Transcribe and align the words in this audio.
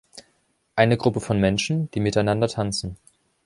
Eine 0.75 0.97
Gruppe 0.97 1.21
von 1.21 1.39
Menschen, 1.39 1.91
die 1.91 1.99
miteinander 1.99 2.47
tanzen. 2.47 2.97